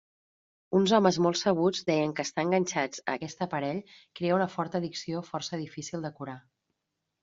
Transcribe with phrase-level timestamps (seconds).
[0.79, 5.27] Uns homes molt sabuts deien que estar enganxats a aquest aparell crea una forta addicció
[5.33, 6.41] força difícil de curar.